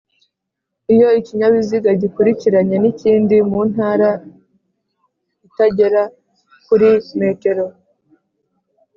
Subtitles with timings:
[0.93, 4.09] Iyo Ikinyabiziga gikurikiranye n’ ikindi muntara
[5.47, 6.03] itagera
[6.65, 6.89] kuri
[7.19, 7.19] m